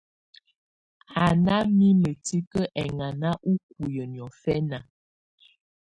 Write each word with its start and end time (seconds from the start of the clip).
Á 1.23 1.25
ná 1.45 1.55
mimǝ́ 1.77 2.13
tikǝ́ 2.25 2.71
ɛŋáná 2.83 3.29
úkuiyi 3.51 4.03
niɔ̀fɛna. 4.13 4.79